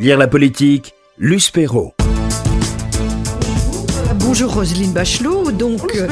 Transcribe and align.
Lire 0.00 0.18
la 0.18 0.26
politique, 0.26 0.92
Luce 1.18 1.50
Perrault. 1.50 1.94
Bonjour 4.16 4.52
Roselyne 4.52 4.92
Bachelot, 4.92 5.52
donc 5.52 5.82
euh, 5.94 6.08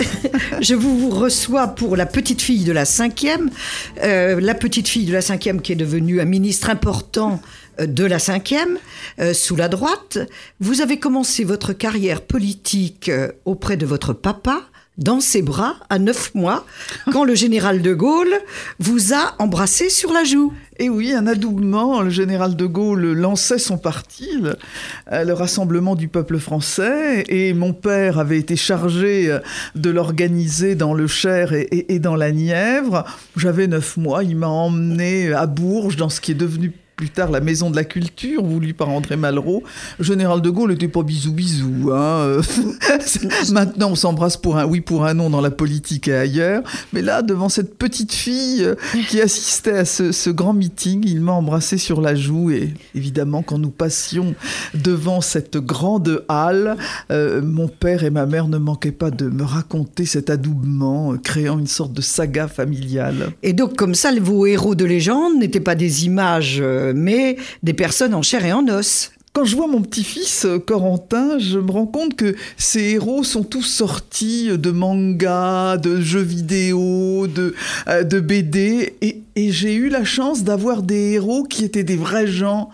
je 0.60 0.76
vous 0.76 1.10
reçois 1.10 1.66
pour 1.66 1.96
la 1.96 2.06
petite 2.06 2.40
fille 2.40 2.62
de 2.62 2.70
la 2.70 2.84
cinquième, 2.84 3.50
euh, 4.04 4.38
la 4.40 4.54
petite 4.54 4.86
fille 4.86 5.06
de 5.06 5.12
la 5.12 5.22
cinquième 5.22 5.60
qui 5.60 5.72
est 5.72 5.76
devenue 5.76 6.20
un 6.20 6.24
ministre 6.24 6.70
important 6.70 7.40
euh, 7.80 7.86
de 7.86 8.04
la 8.04 8.20
cinquième, 8.20 8.78
euh, 9.18 9.34
sous 9.34 9.56
la 9.56 9.66
droite. 9.66 10.18
Vous 10.60 10.80
avez 10.80 11.00
commencé 11.00 11.42
votre 11.42 11.72
carrière 11.72 12.20
politique 12.20 13.10
auprès 13.44 13.76
de 13.76 13.86
votre 13.86 14.12
papa, 14.12 14.62
dans 14.98 15.20
ses 15.20 15.42
bras, 15.42 15.76
à 15.90 15.98
neuf 15.98 16.34
mois, 16.34 16.64
quand 17.12 17.24
le 17.24 17.34
général 17.34 17.82
de 17.82 17.92
Gaulle 17.92 18.34
vous 18.78 19.12
a 19.12 19.34
embrassé 19.38 19.90
sur 19.90 20.12
la 20.12 20.24
joue. 20.24 20.52
Et 20.78 20.90
oui, 20.90 21.12
un 21.12 21.26
adoubement. 21.26 22.02
Le 22.02 22.10
général 22.10 22.56
de 22.56 22.66
Gaulle 22.66 23.12
lançait 23.12 23.58
son 23.58 23.78
parti, 23.78 24.28
le, 24.40 24.56
euh, 25.12 25.24
le, 25.24 25.32
Rassemblement 25.32 25.94
du 25.94 26.08
peuple 26.08 26.38
français, 26.38 27.24
et 27.28 27.54
mon 27.54 27.72
père 27.72 28.18
avait 28.18 28.38
été 28.38 28.56
chargé 28.56 29.30
euh, 29.30 29.38
de 29.74 29.90
l'organiser 29.90 30.74
dans 30.74 30.94
le 30.94 31.06
Cher 31.06 31.52
et 31.52 31.98
dans 31.98 32.16
la 32.16 32.32
Nièvre. 32.32 33.04
J'avais 33.36 33.66
neuf 33.66 33.96
mois, 33.96 34.22
il 34.24 34.36
m'a 34.36 34.48
emmené 34.48 35.32
à 35.32 35.46
Bourges, 35.46 35.96
dans 35.96 36.08
ce 36.08 36.20
qui 36.20 36.32
est 36.32 36.34
devenu 36.34 36.72
plus 36.96 37.10
tard 37.10 37.30
la 37.30 37.40
maison 37.40 37.70
de 37.70 37.76
la 37.76 37.84
culture, 37.84 38.42
voulue 38.42 38.72
par 38.72 38.88
André 38.88 39.16
Malraux. 39.16 39.62
Général 40.00 40.40
de 40.40 40.48
Gaulle 40.48 40.70
n'était 40.70 40.88
pas 40.88 41.02
bisou 41.02 41.30
bisou. 41.30 41.90
Hein. 41.92 42.40
Maintenant, 43.52 43.90
on 43.90 43.94
s'embrasse 43.94 44.38
pour 44.38 44.56
un 44.56 44.64
oui, 44.64 44.80
pour 44.80 45.04
un 45.04 45.12
non 45.12 45.28
dans 45.28 45.42
la 45.42 45.50
politique 45.50 46.08
et 46.08 46.14
ailleurs. 46.14 46.62
Mais 46.94 47.02
là, 47.02 47.20
devant 47.20 47.50
cette 47.50 47.76
petite 47.76 48.14
fille 48.14 48.66
qui 49.10 49.20
assistait 49.20 49.76
à 49.76 49.84
ce, 49.84 50.30
grand 50.30 50.54
meeting, 50.54 51.04
il 51.06 51.20
m'a 51.20 51.32
embrassé 51.32 51.76
sur 51.76 52.00
la 52.00 52.14
joue. 52.14 52.50
Et 52.50 52.72
évidemment, 52.94 53.42
quand 53.42 53.58
nous 53.58 53.70
passions 53.70 54.34
devant 54.74 55.20
cette 55.20 55.58
grande 55.58 56.24
halle, 56.28 56.78
euh, 57.10 57.42
mon 57.42 57.68
père 57.68 58.04
et 58.04 58.10
ma 58.10 58.24
mère 58.24 58.48
ne 58.48 58.56
manquaient 58.56 58.90
pas 58.90 59.10
de 59.10 59.28
me 59.28 59.42
raconter 59.42 60.06
cet 60.06 60.30
adoubement, 60.30 61.12
euh, 61.12 61.18
créant 61.18 61.58
une 61.58 61.66
sorte 61.66 61.92
de 61.92 62.00
saga 62.00 62.48
familiale. 62.48 63.32
Et 63.42 63.52
donc, 63.52 63.76
comme 63.76 63.94
ça, 63.94 64.10
vos 64.18 64.46
héros 64.46 64.74
de 64.74 64.86
légende 64.86 65.36
n'étaient 65.38 65.60
pas 65.60 65.74
des 65.74 66.06
images 66.06 66.56
euh, 66.62 66.85
mais 66.94 67.36
des 67.62 67.74
personnes 67.74 68.14
en 68.14 68.22
chair 68.22 68.44
et 68.44 68.52
en 68.52 68.66
os. 68.68 69.10
Quand 69.36 69.44
je 69.44 69.54
vois 69.54 69.66
mon 69.66 69.82
petit-fils 69.82 70.46
Corentin, 70.66 71.38
je 71.38 71.58
me 71.58 71.70
rends 71.70 71.84
compte 71.84 72.16
que 72.16 72.34
ces 72.56 72.92
héros 72.92 73.22
sont 73.22 73.42
tous 73.42 73.64
sortis 73.64 74.48
de 74.56 74.70
mangas, 74.70 75.76
de 75.76 76.00
jeux 76.00 76.22
vidéo, 76.22 77.26
de, 77.26 77.54
euh, 77.86 78.02
de 78.02 78.18
BD, 78.18 78.94
et, 79.02 79.20
et 79.36 79.52
j'ai 79.52 79.74
eu 79.74 79.90
la 79.90 80.04
chance 80.04 80.42
d'avoir 80.42 80.82
des 80.82 81.12
héros 81.12 81.44
qui 81.44 81.66
étaient 81.66 81.84
des 81.84 81.96
vrais 81.96 82.26
gens. 82.26 82.70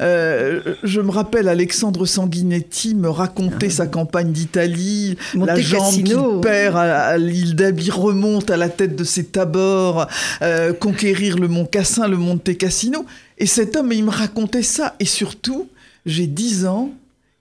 Euh, 0.00 0.62
je 0.82 1.02
me 1.02 1.10
rappelle 1.10 1.48
Alexandre 1.48 2.06
Sanguinetti 2.06 2.94
me 2.94 3.10
raconter 3.10 3.66
ah. 3.66 3.74
sa 3.74 3.86
campagne 3.86 4.32
d'Italie, 4.32 5.18
la 5.34 5.60
jambe 5.60 6.02
qu'il 6.02 6.40
perd 6.40 6.76
à, 6.76 7.08
à 7.08 7.18
l'île 7.18 7.56
d'Abi 7.56 7.90
remonte 7.90 8.50
à 8.50 8.56
la 8.56 8.70
tête 8.70 8.96
de 8.96 9.04
ses 9.04 9.24
tabords, 9.24 10.06
euh, 10.40 10.72
conquérir 10.72 11.36
le 11.36 11.48
mont 11.48 11.66
Cassin, 11.66 12.08
le 12.08 12.16
Monte 12.16 12.56
Cassino. 12.56 13.04
Et 13.38 13.46
cet 13.46 13.76
homme, 13.76 13.92
il 13.92 14.04
me 14.04 14.10
racontait 14.10 14.62
ça, 14.62 14.96
et 14.98 15.04
surtout, 15.04 15.68
j'ai 16.06 16.26
10 16.26 16.66
ans, 16.66 16.92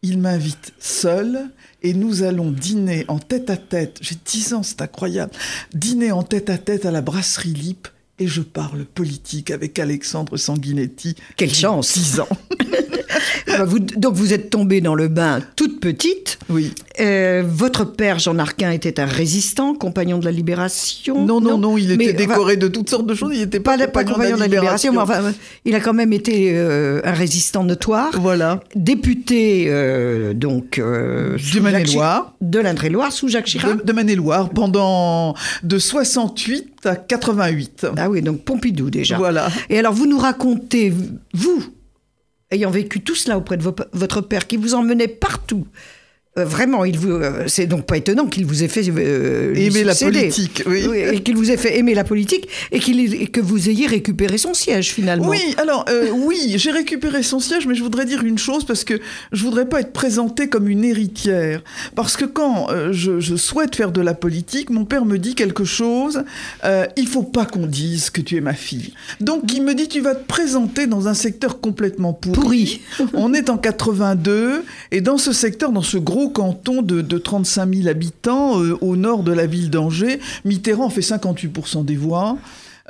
il 0.01 0.19
m'invite 0.19 0.73
seul 0.79 1.49
et 1.81 1.93
nous 1.93 2.21
allons 2.21 2.51
dîner 2.51 3.05
en 3.07 3.17
tête 3.17 3.49
à 3.49 3.57
tête. 3.57 3.97
J'ai 4.01 4.15
10 4.23 4.53
ans, 4.53 4.63
c'est 4.63 4.81
incroyable. 4.81 5.31
Dîner 5.73 6.11
en 6.11 6.21
tête 6.21 6.49
à 6.49 6.59
tête 6.59 6.85
à 6.85 6.91
la 6.91 7.01
brasserie 7.01 7.53
Lip 7.53 7.87
et 8.19 8.27
je 8.27 8.41
parle 8.41 8.85
politique 8.85 9.51
avec 9.51 9.79
Alexandre 9.79 10.37
Sanguinetti. 10.37 11.15
Quelle 11.37 11.53
chance 11.53 11.93
10 11.93 12.19
ans 12.19 12.29
vous, 13.65 13.79
donc 13.79 14.13
vous 14.15 14.33
êtes 14.33 14.49
tombée 14.49 14.81
dans 14.81 14.95
le 14.95 15.07
bain 15.07 15.39
toute 15.55 15.79
petite. 15.79 16.39
Oui. 16.49 16.73
Euh, 16.99 17.43
votre 17.45 17.85
père 17.85 18.19
Jean 18.19 18.37
Arquin 18.39 18.71
était 18.71 18.99
un 18.99 19.05
résistant, 19.05 19.73
compagnon 19.73 20.17
de 20.17 20.25
la 20.25 20.31
Libération. 20.31 21.25
Non, 21.25 21.41
non, 21.41 21.51
non, 21.51 21.57
non 21.57 21.77
il 21.77 21.91
était 21.91 22.05
mais, 22.05 22.13
décoré 22.13 22.53
enfin, 22.53 22.61
de 22.61 22.67
toutes 22.67 22.89
sortes 22.89 23.05
de 23.05 23.15
choses. 23.15 23.31
Il 23.33 23.39
n'était 23.39 23.59
pas, 23.59 23.77
pas, 23.77 23.85
compagnon, 23.87 24.05
pas 24.07 24.13
compagnon 24.13 24.35
de 24.35 24.41
la 24.41 24.47
Libération. 24.47 24.91
De 24.91 24.97
mais 24.97 25.03
enfin, 25.03 25.33
il 25.65 25.75
a 25.75 25.79
quand 25.79 25.93
même 25.93 26.13
été 26.13 26.51
euh, 26.53 27.01
un 27.03 27.13
résistant 27.13 27.63
notoire. 27.63 28.11
Voilà. 28.19 28.59
Député 28.75 29.65
euh, 29.67 30.33
donc 30.33 30.79
du 30.79 31.61
Maine-et-Loire. 31.61 32.33
De 32.41 32.59
l'Indre-et-Loire 32.59 33.11
sous 33.11 33.27
Jacques 33.27 33.45
Chirac. 33.45 33.77
De, 33.77 33.83
de 33.83 33.93
Maine-et-Loire 33.93 34.49
pendant 34.49 35.35
de 35.63 35.79
68 35.79 36.85
à 36.85 36.95
88. 36.95 37.87
Ah 37.97 38.09
oui, 38.09 38.21
donc 38.21 38.43
Pompidou 38.43 38.89
déjà. 38.89 39.17
Voilà. 39.17 39.47
Et 39.69 39.79
alors 39.79 39.93
vous 39.93 40.05
nous 40.05 40.19
racontez 40.19 40.93
vous 41.33 41.63
ayant 42.55 42.71
vécu 42.71 43.01
tout 43.01 43.15
cela 43.15 43.37
auprès 43.37 43.57
de 43.57 43.63
vo 43.63 43.75
votre 43.93 44.21
père, 44.21 44.47
qui 44.47 44.57
vous 44.57 44.73
emmenait 44.73 45.07
partout, 45.07 45.67
vraiment, 46.43 46.83
il 46.83 46.97
vous, 46.97 47.11
euh, 47.11 47.43
c'est 47.47 47.65
donc 47.65 47.85
pas 47.85 47.95
étonnant 47.95 48.25
qu'il 48.25 48.45
vous 48.45 48.61
ait 48.61 48.67
fait 48.67 48.83
euh, 48.89 49.53
aimer 49.55 49.85
la 49.85 49.95
politique, 49.95 50.63
oui, 50.65 50.85
et 51.13 51.21
qu'il 51.21 51.37
vous 51.37 51.49
ait 51.49 51.55
fait 51.55 51.77
aimer 51.77 51.93
la 51.93 52.03
politique 52.03 52.49
et, 52.73 52.79
qu'il 52.79 53.29
que 53.31 53.39
vous 53.39 53.69
ayez 53.69 53.87
récupéré 53.87 54.37
son 54.37 54.53
siège 54.53 54.91
finalement. 54.91 55.29
Oui, 55.29 55.55
alors 55.57 55.85
euh, 55.89 56.09
oui, 56.11 56.55
j'ai 56.57 56.71
récupéré 56.71 57.23
son 57.23 57.39
siège, 57.39 57.67
mais 57.67 57.75
je 57.75 57.83
voudrais 57.83 58.05
dire 58.05 58.23
une 58.23 58.37
chose 58.37 58.65
parce 58.65 58.83
que 58.83 58.99
je 59.31 59.43
voudrais 59.43 59.67
pas 59.69 59.79
être 59.79 59.93
présentée 59.93 60.49
comme 60.49 60.67
une 60.67 60.83
héritière, 60.83 61.63
parce 61.95 62.17
que 62.17 62.25
quand 62.25 62.69
euh, 62.69 62.91
je, 62.91 63.21
je, 63.21 63.35
souhaite 63.37 63.75
faire 63.75 63.91
de 63.91 64.01
la 64.01 64.13
politique, 64.13 64.69
mon 64.69 64.83
père 64.83 65.05
me 65.05 65.17
dit 65.17 65.35
quelque 65.35 65.63
chose, 65.63 66.23
euh, 66.65 66.85
il 66.97 67.07
faut 67.07 67.23
pas 67.23 67.45
qu'on 67.45 67.65
dise 67.65 68.09
que 68.09 68.19
tu 68.19 68.35
es 68.35 68.41
ma 68.41 68.53
fille. 68.53 68.93
Donc 69.21 69.53
il 69.53 69.63
me 69.63 69.73
dit 69.73 69.87
tu 69.87 70.01
vas 70.01 70.15
te 70.15 70.25
présenter 70.25 70.85
dans 70.85 71.07
un 71.07 71.13
secteur 71.13 71.61
complètement 71.61 72.11
pourri. 72.11 72.81
pourri. 72.97 73.11
On 73.13 73.33
est 73.33 73.49
en 73.49 73.57
82 73.57 74.65
et 74.91 74.99
dans 74.99 75.17
ce 75.17 75.31
secteur, 75.31 75.71
dans 75.71 75.81
ce 75.81 75.97
gros 75.97 76.24
canton 76.29 76.81
de, 76.81 77.01
de 77.01 77.17
35 77.17 77.73
000 77.73 77.87
habitants 77.87 78.61
euh, 78.61 78.77
au 78.81 78.95
nord 78.95 79.23
de 79.23 79.31
la 79.31 79.45
ville 79.45 79.69
d'Angers. 79.69 80.19
Mitterrand 80.43 80.89
fait 80.89 81.01
58% 81.01 81.85
des 81.85 81.95
voix. 81.95 82.37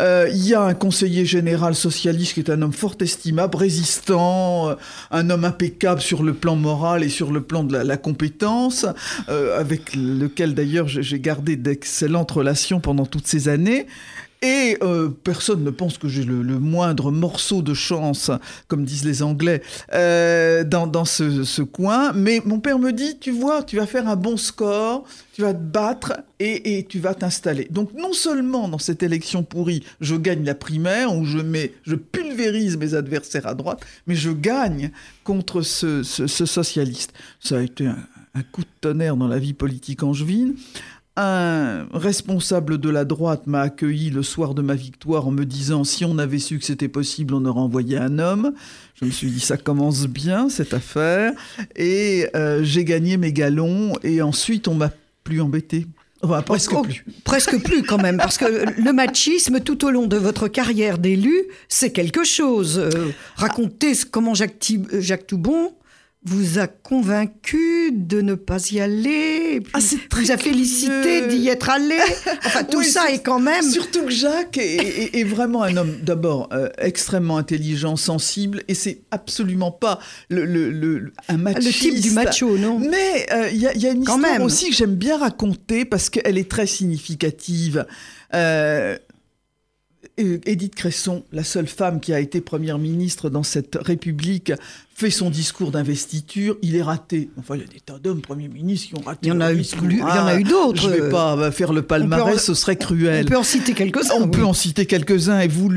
Euh, 0.01 0.27
il 0.29 0.45
y 0.45 0.53
a 0.53 0.61
un 0.61 0.73
conseiller 0.73 1.25
général 1.25 1.73
socialiste 1.73 2.33
qui 2.33 2.41
est 2.41 2.49
un 2.49 2.61
homme 2.61 2.73
fort 2.73 2.97
estimable, 2.99 3.55
résistant, 3.55 4.69
euh, 4.69 4.75
un 5.11 5.29
homme 5.29 5.45
impeccable 5.45 6.01
sur 6.01 6.21
le 6.21 6.33
plan 6.33 6.57
moral 6.57 7.01
et 7.01 7.09
sur 7.09 7.31
le 7.31 7.41
plan 7.41 7.63
de 7.63 7.77
la, 7.77 7.97
compétence, 7.97 8.85
avec 9.27 9.95
lequel 9.95 10.53
d'ailleurs 10.53 10.89
j'ai 10.89 11.19
gardé 11.19 11.55
d'excellentes 11.55 12.31
relations 12.31 12.81
pendant 12.81 13.05
toutes 13.05 13.27
ces 13.27 13.47
années. 13.47 13.87
Et 14.41 14.77
euh, 14.83 15.09
personne 15.09 15.63
ne 15.63 15.69
pense 15.69 15.97
que 15.97 16.07
j'ai 16.07 16.23
le, 16.23 16.43
moindre 16.59 17.11
morceau 17.11 17.61
de 17.61 17.73
chance, 17.73 18.31
comme 18.67 18.85
disent 18.85 19.05
les 19.05 19.23
Anglais, 19.23 19.61
euh, 19.93 20.63
dans, 20.63 20.87
dans 20.87 21.05
ce, 21.05 21.61
coin. 21.61 22.13
Mais 22.13 22.41
mon 22.45 22.59
père 22.59 22.77
me 22.77 22.91
dit, 22.91 23.17
tu 23.19 23.31
vois, 23.31 23.63
tu 23.63 23.77
vas 23.77 23.87
faire 23.87 24.07
un 24.07 24.15
bon 24.15 24.37
score, 24.37 25.05
tu 25.33 25.41
vas 25.41 25.53
te 25.53 25.61
battre 25.61 26.13
et, 26.39 26.77
et 26.77 26.85
tu 26.85 26.99
vas 26.99 27.13
t'installer. 27.13 27.67
Donc 27.71 27.93
non 27.93 28.13
seulement 28.13 28.67
dans 28.67 28.77
cette 28.77 29.03
élection 29.03 29.43
pourrie, 29.43 29.83
je 30.01 30.15
gagne 30.15 30.43
la 30.43 30.55
primaire, 30.55 31.15
où 31.15 31.25
je, 31.25 31.39
mets, 31.39 31.73
je 31.83 31.95
pulvérise 31.95 32.77
mes 32.77 32.93
adversaires 32.93 33.47
à 33.47 33.55
droite, 33.55 33.81
mais 34.05 34.15
je 34.15 34.31
gagne 34.31 34.91
contre 35.23 35.61
ce, 35.61 36.03
ce, 36.03 36.27
ce 36.27 36.45
socialiste. 36.45 37.13
Ça 37.39 37.57
a 37.57 37.61
été 37.61 37.87
un, 37.87 37.97
un 38.35 38.43
coup 38.43 38.61
de 38.61 38.67
tonnerre 38.81 39.15
dans 39.15 39.27
la 39.27 39.39
vie 39.39 39.53
politique 39.53 40.03
angevine 40.03 40.55
un 41.17 41.87
responsable 41.93 42.77
de 42.77 42.89
la 42.89 43.05
droite 43.05 43.47
m'a 43.47 43.61
accueilli 43.61 44.09
le 44.09 44.21
soir 44.21 44.53
de 44.53 44.61
ma 44.61 44.75
victoire 44.75 45.27
en 45.27 45.31
me 45.31 45.45
disant 45.45 45.83
si 45.83 46.03
on 46.03 46.17
avait 46.17 46.39
su 46.39 46.59
que 46.59 46.65
c'était 46.65 46.89
possible, 46.89 47.33
on 47.33 47.45
aurait 47.45 47.61
envoyé 47.61 47.97
un 47.97 48.19
homme. 48.19 48.53
Je 48.99 49.05
me 49.05 49.11
suis 49.11 49.29
dit 49.29 49.39
ça 49.39 49.57
commence 49.57 50.07
bien 50.07 50.49
cette 50.49 50.73
affaire 50.73 51.31
et 51.75 52.27
euh, 52.35 52.63
j'ai 52.63 52.83
gagné 52.83 53.17
mes 53.17 53.31
galons 53.31 53.93
et 54.03 54.21
ensuite 54.21 54.67
on 54.67 54.75
m'a 54.75 54.91
plus 55.23 55.41
embêté. 55.41 55.87
Enfin, 56.21 56.41
presque 56.41 56.73
oh, 56.73 56.81
plus. 56.81 57.05
Presque 57.23 57.61
plus 57.61 57.83
quand 57.83 57.97
même, 57.97 58.17
parce 58.17 58.37
que 58.37 58.45
le 58.45 58.93
machisme 58.93 59.59
tout 59.59 59.85
au 59.85 59.91
long 59.91 60.07
de 60.07 60.17
votre 60.17 60.47
carrière 60.47 60.97
d'élu, 60.97 61.35
c'est 61.67 61.91
quelque 61.91 62.23
chose. 62.23 62.79
Euh, 62.79 63.11
racontez 63.35 63.93
comment 64.09 64.33
Jacques, 64.33 64.73
Jacques 64.99 65.27
Toubon 65.27 65.73
vous 66.25 66.57
a 66.57 66.65
convaincu 66.67 67.91
de 67.93 68.19
ne 68.21 68.33
pas 68.33 68.57
y 68.71 68.79
aller, 68.79 69.61
ah, 69.73 69.79
vous 70.11 70.31
a 70.31 70.37
félicité 70.37 71.27
d'y 71.27 71.47
être 71.49 71.69
allé. 71.69 71.97
Enfin, 72.45 72.63
tout 72.69 72.79
oui, 72.79 72.85
ça 72.85 73.11
est 73.11 73.19
quand 73.23 73.39
même. 73.39 73.63
Surtout 73.63 74.05
que 74.05 74.11
Jacques 74.11 74.57
est, 74.57 74.75
est, 74.77 75.19
est 75.19 75.23
vraiment 75.23 75.61
un 75.61 75.77
homme, 75.77 75.95
d'abord, 76.01 76.49
euh, 76.51 76.69
extrêmement 76.79 77.37
intelligent, 77.37 77.95
sensible, 77.95 78.63
et 78.67 78.73
c'est 78.73 79.01
absolument 79.11 79.71
pas 79.71 79.99
le, 80.29 80.45
le, 80.45 80.71
le, 80.71 81.13
un 81.29 81.37
machiste. 81.37 81.65
Le 81.67 81.91
type 81.91 82.01
du 82.01 82.11
macho, 82.11 82.57
non 82.57 82.79
Mais 82.79 83.25
il 83.53 83.65
euh, 83.65 83.73
y, 83.75 83.79
y, 83.79 83.87
a 83.87 83.91
une 83.91 84.03
quand 84.03 84.15
histoire 84.15 84.19
même. 84.19 84.41
aussi 84.41 84.69
que 84.71 84.75
j'aime 84.75 84.95
bien 84.95 85.17
raconter 85.17 85.85
parce 85.85 86.09
qu'elle 86.09 86.37
est 86.39 86.49
très 86.49 86.65
significative. 86.65 87.85
Euh, 88.33 88.97
Édith 90.17 90.75
Cresson, 90.75 91.23
la 91.33 91.43
seule 91.43 91.67
femme 91.67 91.99
qui 91.99 92.13
a 92.13 92.19
été 92.19 92.39
première 92.39 92.77
ministre 92.77 93.29
dans 93.29 93.43
cette 93.43 93.77
République, 93.81 94.53
fait 94.93 95.09
son 95.09 95.29
discours 95.29 95.71
d'investiture. 95.71 96.57
Il 96.61 96.77
est 96.77 96.81
raté. 96.81 97.29
Enfin, 97.37 97.55
il 97.55 97.61
y 97.61 97.63
a 97.65 97.67
des 97.67 97.81
tas 97.81 97.99
d'hommes 97.99 98.21
premiers 98.21 98.47
ministres 98.47 98.87
qui 98.87 98.95
ont 98.95 99.03
raté. 99.03 99.27
Il 99.27 99.29
y 99.29 99.31
en 99.33 99.41
a 99.41 99.51
eu, 99.51 99.59
il 99.59 99.97
y 99.97 100.01
en 100.01 100.25
a 100.25 100.39
eu 100.39 100.43
d'autres. 100.43 100.81
Je 100.81 100.87
ne 100.87 100.93
vais 100.93 101.09
pas 101.09 101.51
faire 101.51 101.73
le 101.73 101.81
palmarès, 101.81 102.41
ce 102.41 102.53
serait 102.53 102.77
cruel. 102.77 103.25
On 103.25 103.29
peut 103.29 103.37
en 103.37 103.43
citer 103.43 103.73
quelques-uns. 103.73 104.15
On 104.15 104.23
oui. 104.23 104.31
peut 104.31 104.45
en 104.45 104.53
citer 104.53 104.85
quelques-uns 104.85 105.41
et 105.41 105.49
vous 105.49 105.69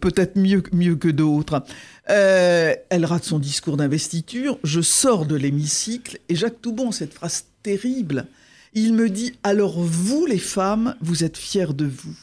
peut-être 0.00 0.36
mieux, 0.36 0.62
mieux 0.72 0.96
que 0.96 1.08
d'autres. 1.08 1.62
Euh, 2.10 2.74
elle 2.90 3.06
rate 3.06 3.24
son 3.24 3.38
discours 3.38 3.78
d'investiture. 3.78 4.58
Je 4.64 4.82
sors 4.82 5.24
de 5.24 5.34
l'hémicycle 5.34 6.18
et 6.28 6.34
Jacques 6.34 6.60
Toubon, 6.60 6.92
cette 6.92 7.14
phrase 7.14 7.44
terrible, 7.62 8.26
il 8.74 8.94
me 8.94 9.08
dit 9.08 9.34
Alors 9.42 9.80
vous, 9.80 10.26
les 10.26 10.38
femmes, 10.38 10.94
vous 11.00 11.24
êtes 11.24 11.36
fiers 11.36 11.72
de 11.74 11.86
vous. 11.86 12.16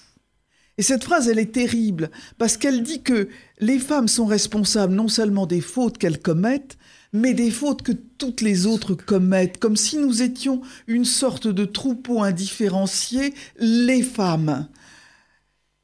Et 0.78 0.82
cette 0.82 1.06
phrase, 1.06 1.30
elle 1.30 1.40
est 1.40 1.54
terrible, 1.54 2.12
parce 2.38 2.58
qu'elle 2.58 2.84
dit 2.84 3.02
que 3.02 3.30
les 3.60 3.80
femmes 3.80 4.10
sont 4.10 4.26
responsables 4.26 4.94
non 4.94 5.08
seulement 5.08 5.46
des 5.46 5.62
fautes 5.62 5.98
qu'elles 5.98 6.22
commettent, 6.22 6.78
mais 7.14 7.34
des 7.34 7.50
fautes 7.50 7.82
que 7.82 7.94
toutes 7.94 8.42
les 8.42 8.66
autres 8.66 8.94
commettent, 8.94 9.58
comme 9.58 9.78
si 9.78 9.98
nous 9.98 10.22
étions 10.22 10.62
une 10.88 11.06
sorte 11.06 11.48
de 11.48 11.64
troupeau 11.64 12.22
indifférencié, 12.22 13.34
les 13.58 14.04
femmes. 14.04 14.68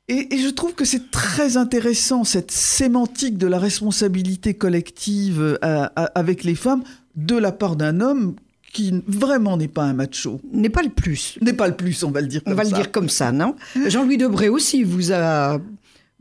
Et, 0.10 0.38
je 0.38 0.50
trouve 0.50 0.74
que 0.74 0.84
c'est 0.84 1.10
très 1.10 1.56
intéressant, 1.56 2.26
cette 2.26 2.52
sémantique 2.52 3.38
de 3.38 3.48
la 3.48 3.60
responsabilité 3.60 4.56
collective 4.56 5.58
euh, 5.64 5.88
avec 5.96 6.44
les 6.44 6.56
femmes, 6.56 6.84
de 7.16 7.38
la 7.38 7.54
part 7.54 7.78
d'un 7.78 8.02
homme 8.02 8.36
qui 8.72 8.94
vraiment 9.08 9.58
n'est 9.58 9.68
pas 9.68 9.84
un 9.84 9.94
macho. 9.94 10.40
N'est 10.52 10.70
pas 10.70 10.82
le 10.84 10.90
plus. 10.90 11.38
N'est 11.42 11.54
pas 11.54 11.68
le 11.68 11.76
plus, 11.76 12.04
on 12.04 12.12
va 12.12 12.22
le 12.22 12.28
dire 12.28 12.42
On 12.46 12.52
comme 12.52 12.58
va 12.58 12.64
ça. 12.64 12.70
le 12.70 12.76
dire 12.76 12.92
comme 12.92 13.10
ça, 13.10 13.32
non 13.32 13.56
Jean-Louis 13.88 14.18
Debré 14.18 14.50
aussi 14.50 14.84
vous 14.84 15.12
a 15.12 15.60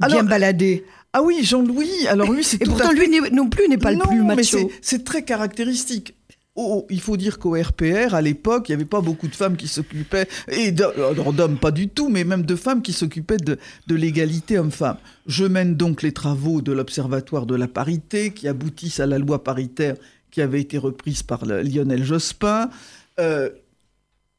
bien 0.09 0.25
baladé. 0.25 0.85
Ah 1.13 1.23
oui, 1.23 1.41
Jean-Louis, 1.43 2.07
alors 2.09 2.31
lui, 2.33 2.45
c'est 2.45 2.59
tout 2.59 2.71
pourtant, 2.71 2.91
à 2.91 2.93
lui 2.93 3.09
non 3.33 3.49
plus 3.49 3.69
n'est 3.69 3.79
pas 3.79 3.93
le 3.93 3.99
plus 3.99 4.23
macho. 4.23 4.71
c'est- 4.81 5.05
très 5.05 5.23
caractéristique. 5.25 6.15
Oh, 6.57 6.85
il 6.91 7.01
faut 7.01 7.17
dire 7.17 7.39
qu'au 7.39 7.53
RPR, 7.55 8.15
à 8.15 8.21
l'époque, 8.21 8.69
il 8.69 8.73
n'y 8.73 8.75
avait 8.75 8.85
pas 8.85 9.01
beaucoup 9.01 9.29
de 9.29 9.35
femmes 9.35 9.57
qui 9.57 9.67
s'occupaient, 9.69 10.27
et 10.49 10.73
d'hommes 10.73 11.57
pas 11.59 11.71
du 11.71 11.89
tout, 11.89 12.09
mais 12.09 12.25
même 12.25 12.43
de 12.45 12.57
femmes 12.57 12.83
qui 12.83 12.93
s'occupaient 12.93 13.37
de, 13.39 13.57
de 13.87 13.95
l'égalité 13.95 14.59
homme-femme. 14.59 14.97
Je 15.27 15.45
mène 15.45 15.77
donc 15.77 16.03
les 16.03 16.13
travaux 16.13 16.61
de 16.61 16.73
l'Observatoire 16.73 17.47
de 17.47 17.55
la 17.55 17.69
parité, 17.69 18.33
qui 18.33 18.47
aboutissent 18.49 19.01
à 19.01 19.07
la 19.07 19.19
loi 19.19 19.43
paritaire 19.45 19.95
qui 20.31 20.41
avait 20.41 20.61
été 20.61 20.79
reprise 20.79 21.23
par 21.23 21.45
Lionel 21.45 22.05
Jospin. 22.05 22.71
Euh, 23.19 23.51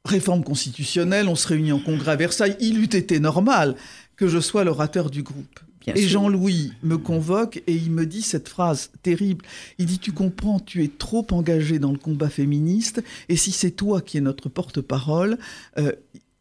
réforme 0.05 0.43
constitutionnelle, 0.43 1.27
on 1.27 1.35
se 1.35 1.47
réunit 1.47 1.71
en 1.71 1.79
congrès 1.79 2.11
à 2.11 2.15
Versailles. 2.15 2.57
Il 2.59 2.79
eût 2.79 2.85
été 2.85 3.19
normal 3.19 3.75
que 4.15 4.27
je 4.27 4.39
sois 4.39 4.63
l'orateur 4.63 5.09
du 5.09 5.23
groupe. 5.23 5.59
Bien 5.81 5.95
et. 5.95 6.07
Jean-Louis 6.07 6.73
me 6.83 6.97
convoque 6.97 7.61
et 7.67 7.73
il 7.73 7.91
me 7.91 8.05
dit 8.05 8.21
cette 8.21 8.47
phrase 8.47 8.91
terrible. 9.01 9.45
Il 9.77 9.87
dit 9.87 9.99
Tu 9.99 10.11
comprends, 10.11 10.59
tu 10.59 10.83
es 10.83 10.87
trop 10.87 11.25
engagé 11.31 11.79
dans 11.79 11.91
le 11.91 11.97
combat 11.97 12.29
féministe, 12.29 13.03
et 13.29 13.35
si 13.35 13.51
c'est 13.51 13.71
toi 13.71 14.01
qui 14.01 14.17
es 14.17 14.21
notre 14.21 14.49
porte-parole, 14.49 15.37
euh, 15.77 15.91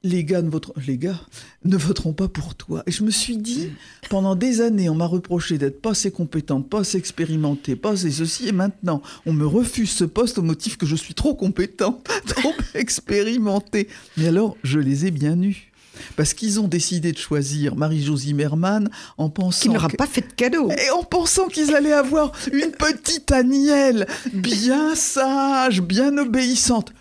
les 0.03 0.25
gars, 0.25 0.41
ne 0.43 0.49
voteront, 0.49 0.73
les 0.87 0.97
gars 0.97 1.21
ne 1.65 1.77
voteront 1.77 2.13
pas 2.15 2.29
pour 2.29 2.55
toi. 2.55 2.83
Et 2.87 2.91
je 2.91 3.03
me 3.05 3.11
suis 3.11 3.37
dit, 3.37 3.71
pendant 4.09 4.35
des 4.35 4.61
années, 4.63 4.89
on 4.89 4.95
m'a 4.95 5.05
reproché 5.07 5.59
d'être 5.59 5.83
pas 5.83 5.91
assez 5.91 6.11
compétente, 6.11 6.69
pas 6.71 6.81
assez 6.81 6.97
expérimentée, 6.97 7.77
pas 7.77 7.91
assez 7.91 8.11
ceci, 8.11 8.49
et 8.49 8.53
maintenant, 8.53 9.03
on 9.27 9.33
me 9.35 9.47
refuse 9.47 9.91
ce 9.91 10.05
poste 10.05 10.39
au 10.39 10.43
motif 10.43 10.79
que 10.79 10.87
je 10.87 10.97
suis 10.97 11.13
trop 11.15 11.35
compétente, 11.35 12.09
trop 12.27 12.55
expérimentée. 12.75 13.89
Mais 14.17 14.29
alors, 14.29 14.57
je 14.65 14.79
les 14.79 15.07
ai 15.07 15.11
bien 15.11 15.41
eus. 15.43 15.67
Parce 16.17 16.33
qu'ils 16.33 16.61
ont 16.61 16.69
décidé 16.69 17.13
de 17.13 17.19
choisir 17.19 17.77
Marie-Jo 17.77 18.17
Zimmermann 18.17 18.89
en 19.19 19.29
pensant. 19.29 19.61
Qui 19.61 19.69
n'aura 19.69 19.89
que- 19.89 19.97
pas 19.97 20.07
fait 20.07 20.23
de 20.23 20.33
cadeau. 20.35 20.71
et 20.71 20.89
en 20.91 21.03
pensant 21.03 21.49
qu'ils 21.49 21.75
allaient 21.75 21.93
avoir 21.93 22.33
une 22.53 22.71
petite 22.71 23.31
Agnelle, 23.33 24.07
bien 24.33 24.95
sage, 24.95 25.83
bien 25.83 26.17
obéissante. 26.17 26.93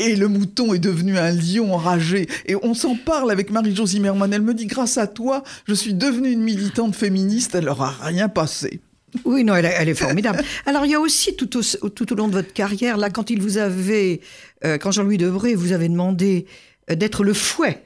Et 0.00 0.16
le 0.16 0.28
mouton 0.28 0.72
est 0.72 0.78
devenu 0.78 1.18
un 1.18 1.30
lion 1.30 1.74
enragé. 1.74 2.26
Et 2.46 2.56
on 2.62 2.72
s'en 2.72 2.96
parle 2.96 3.30
avec 3.30 3.50
Marie-Jo 3.50 3.84
Zimmermann. 3.84 4.32
Elle 4.32 4.40
me 4.40 4.54
dit, 4.54 4.64
grâce 4.64 4.96
à 4.96 5.06
toi, 5.06 5.44
je 5.68 5.74
suis 5.74 5.92
devenue 5.92 6.30
une 6.30 6.42
militante 6.42 6.96
féministe. 6.96 7.54
Elle 7.54 7.66
leur 7.66 7.82
a 7.82 7.90
rien 7.90 8.30
passé. 8.30 8.80
Oui, 9.26 9.44
non, 9.44 9.54
elle, 9.54 9.66
est 9.66 9.94
formidable. 9.94 10.42
Alors, 10.64 10.86
il 10.86 10.92
y 10.92 10.94
a 10.94 11.00
aussi 11.00 11.36
tout 11.36 11.58
au, 11.58 11.88
tout 11.90 12.12
au 12.12 12.16
long 12.16 12.28
de 12.28 12.32
votre 12.32 12.52
carrière, 12.54 12.96
là, 12.96 13.10
quand 13.10 13.28
il 13.28 13.42
vous 13.42 13.58
avait, 13.58 14.20
euh, 14.64 14.78
quand 14.78 14.90
Jean-Louis 14.90 15.18
Debré 15.18 15.54
vous 15.54 15.72
avait 15.72 15.88
demandé 15.88 16.46
euh, 16.90 16.94
d'être 16.94 17.22
le 17.22 17.34
fouet 17.34 17.82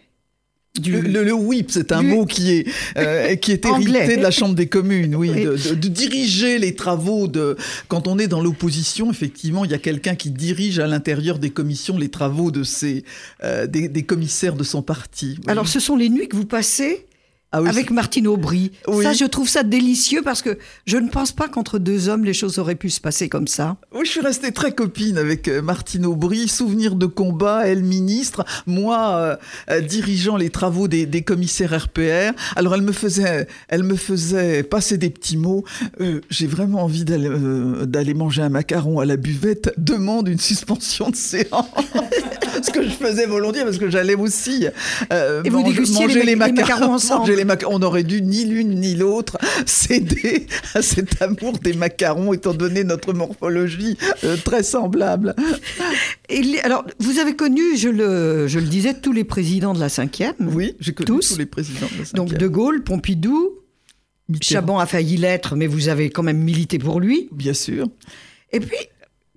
du. 0.85 0.93
Le, 0.93 1.01
le- 1.01 1.25
le 1.25 1.33
whip, 1.33 1.71
c'est 1.71 1.91
un 1.93 2.03
Du- 2.03 2.09
mot 2.09 2.27
qui 2.27 2.53
est, 2.53 2.67
euh, 2.97 3.35
qui 3.37 3.51
est 3.53 3.65
hérité 3.65 4.17
de 4.17 4.23
la 4.23 4.31
Chambre 4.31 4.55
des 4.55 4.67
communes, 4.69 5.17
oui, 5.17 5.31
Oui. 5.35 5.43
de, 5.45 5.57
de- 5.71 5.75
de 5.75 5.89
diriger 5.89 6.59
les 6.59 6.75
travaux. 6.75 7.27
De... 7.27 7.57
Quand 7.89 8.07
on 8.07 8.19
est 8.19 8.29
dans 8.29 8.41
l'opposition, 8.43 9.11
effectivement, 9.11 9.65
il 9.65 9.71
y 9.71 9.75
a 9.75 9.79
quelqu'un 9.79 10.15
qui 10.15 10.31
dirige 10.31 10.79
à 10.79 10.87
l'intérieur 10.87 11.39
des 11.39 11.51
commissions 11.51 11.97
les 11.99 12.09
travaux 12.11 12.51
de 12.51 12.63
ses, 12.63 13.05
euh, 13.43 13.67
des, 13.67 13.89
des 13.89 14.03
commissaires 14.05 14.55
de 14.55 14.65
son 14.65 14.83
parti. 14.83 15.37
oui. 15.39 15.45
Alors, 15.49 15.67
ce 15.69 15.81
sont 15.81 15.97
les 15.97 16.09
nuits 16.11 16.29
que 16.29 16.37
vous 16.37 16.45
passez 16.47 17.07
Ah 17.57 17.63
oui, 17.63 17.69
avec 17.69 17.91
Martine 17.93 18.27
Aubry. 18.27 18.73
Oui. 18.89 19.05
Ça, 19.05 19.13
je 19.13 19.25
trouve 19.25 19.49
ça 19.49 19.63
délicieux 19.63 20.23
parce 20.25 20.43
que 20.43 20.59
je 20.87 20.97
ne 20.97 21.09
pense 21.09 21.31
pas 21.31 21.47
qu'entre 21.47 21.79
deux 21.79 22.09
hommes, 22.09 22.25
les 22.25 22.33
choses 22.35 22.59
auraient 22.59 22.75
pu 22.75 22.91
se 22.91 23.01
passer 23.01 23.29
comme 23.29 23.47
ça. 23.47 23.77
Oui, 23.93 24.01
je 24.05 24.11
suis 24.11 24.21
restée 24.21 24.51
très 24.51 24.73
copine 24.73 25.19
avec 25.19 25.47
euh, 25.47 25.63
Martine 25.63 26.05
Aubry, 26.05 26.49
souvenir 26.49 26.97
de 26.97 27.07
combat, 27.07 27.63
elle 27.67 27.85
ministre, 27.85 28.45
moi 28.67 29.15
euh, 29.17 29.37
euh, 29.71 29.81
dirigeant 29.81 30.37
les 30.37 30.51
travaux 30.51 30.89
des, 30.89 31.07
des 31.07 31.23
commissaires 31.23 31.79
RPR. 31.85 32.33
Alors 32.57 32.75
elle 32.75 32.83
me 32.83 32.91
faisait, 32.93 33.47
elle 33.69 33.85
me 33.85 33.95
faisait 33.95 34.65
passer 34.65 34.99
des 34.99 35.11
petits 35.11 35.37
mots. 35.37 35.65
Euh, 36.01 36.21
J'ai 36.31 36.49
vraiment 36.49 36.83
envie 36.83 37.05
d'aller 37.05 37.29
euh, 37.29 38.15
manger 38.17 38.43
un 38.43 38.49
macaron 38.49 38.99
à 38.99 39.05
la 39.05 39.17
buvette. 39.17 39.73
Demande 39.79 40.29
une 40.29 40.41
suspension 40.41 41.11
de 41.11 41.17
séance. 41.17 41.67
Ce 42.63 42.71
que 42.71 42.83
je 42.83 42.91
faisais 42.91 43.27
volontiers 43.27 43.63
parce 43.65 43.79
que 43.79 43.91
j'allais 43.91 44.15
aussi 44.15 44.67
Et 45.11 45.51
vous 45.51 45.59
manger, 45.61 45.73
dégustiez 45.73 46.01
manger 46.07 46.23
les 46.25 46.37
ma- 46.37 46.47
les 46.47 46.53
macarons 46.53 46.95
ensemble. 46.95 47.44
Les 47.45 47.65
On 47.67 47.79
n'aurait 47.79 48.03
dû 48.03 48.23
ni 48.23 48.45
l'une 48.45 48.81
ni 48.81 48.95
l'autre 48.95 49.39
céder 49.67 50.47
à 50.75 50.83
cet 50.83 51.21
amour 51.23 51.59
des 51.59 51.73
macarons 51.75 52.33
étant 52.33 52.55
donné 52.55 52.85
notre 52.85 53.13
morphologie 53.13 53.97
euh, 54.25 54.37
très 54.37 54.63
semblable. 54.63 55.35
Et 56.29 56.61
alors, 56.63 56.85
vous 56.99 57.19
avez 57.19 57.37
connu, 57.37 57.77
je 57.77 57.89
le, 57.89 58.49
je 58.49 58.59
le 58.59 58.67
disais, 58.67 58.95
tous 58.95 59.13
les 59.13 59.25
présidents 59.25 59.75
de 59.75 59.81
la 59.81 59.89
cinquième. 59.89 60.35
Oui, 60.41 60.75
j'ai 60.81 60.93
connu 60.93 61.07
Tous. 61.07 61.29
tous 61.33 61.39
les 61.39 61.47
présidents 61.47 61.87
de 61.93 61.99
la 61.99 62.05
Donc 62.15 62.29
cinquième. 62.29 62.39
De 62.39 62.49
Gaulle, 62.49 62.83
Pompidou, 62.83 63.59
Mitterrand, 64.29 64.61
Chaban 64.63 64.79
a 64.79 64.87
failli 64.87 65.17
l'être, 65.17 65.55
mais 65.57 65.67
vous 65.67 65.89
avez 65.89 66.11
quand 66.11 66.23
même 66.23 66.39
milité 66.39 66.79
pour 66.79 67.01
lui. 67.01 67.29
Bien 67.33 67.53
sûr. 67.55 67.87
Et 68.53 68.61
puis, 68.61 68.77